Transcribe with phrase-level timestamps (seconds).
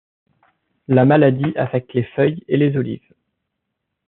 [0.87, 3.13] La maladie affecte les feuilles et les olives.